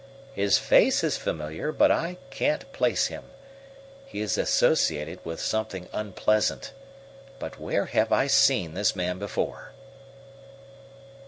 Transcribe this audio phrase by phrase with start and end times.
[0.33, 3.23] His face is familiar, but I can't place him.
[4.07, 6.73] He is associated with something unpleasant.
[7.37, 9.73] But where have I seen this man before?"